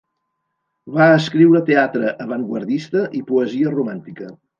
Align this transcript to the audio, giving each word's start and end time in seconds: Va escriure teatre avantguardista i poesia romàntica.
Va 0.95 1.09
escriure 1.17 1.61
teatre 1.67 2.13
avantguardista 2.25 3.05
i 3.21 3.21
poesia 3.29 3.75
romàntica. 3.77 4.33